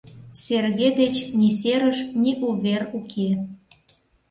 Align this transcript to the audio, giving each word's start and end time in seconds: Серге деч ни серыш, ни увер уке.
Серге 0.43 0.89
деч 0.99 1.15
ни 1.37 1.49
серыш, 1.59 1.97
ни 2.21 2.31
увер 2.47 2.81
уке. 2.99 3.29